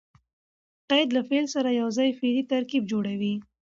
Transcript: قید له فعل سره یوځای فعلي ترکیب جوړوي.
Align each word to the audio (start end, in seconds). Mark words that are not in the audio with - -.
قید 0.89 1.09
له 1.15 1.21
فعل 1.29 1.45
سره 1.55 1.69
یوځای 1.81 2.09
فعلي 2.19 2.43
ترکیب 2.51 2.83
جوړوي. 2.91 3.33